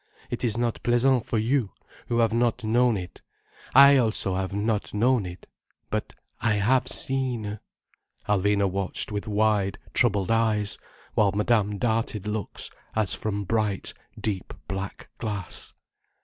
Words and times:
It 0.31 0.43
is 0.43 0.57
not 0.57 0.81
pleasant 0.81 1.27
for 1.27 1.37
you, 1.37 1.73
who 2.07 2.17
have 2.17 2.33
not 2.33 2.63
known 2.63 2.97
it. 2.97 3.21
I 3.75 3.97
also 3.97 4.33
have 4.33 4.51
not 4.51 4.95
known 4.95 5.27
it. 5.27 5.45
But 5.91 6.15
I 6.39 6.53
have 6.55 6.87
seen—" 6.87 7.59
Alvina 8.27 8.67
watched 8.67 9.11
with 9.11 9.27
wide, 9.27 9.77
troubled 9.93 10.31
eyes, 10.31 10.79
while 11.13 11.33
Madame 11.33 11.77
darted 11.77 12.25
looks, 12.25 12.71
as 12.95 13.13
from 13.13 13.43
bright, 13.43 13.93
deep 14.19 14.55
black 14.67 15.09
glass. 15.19 15.75